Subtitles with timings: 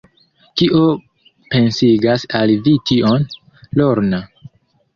[0.61, 0.79] Kio
[1.51, 3.31] pensigas al vi tion,
[3.83, 4.27] Lorna?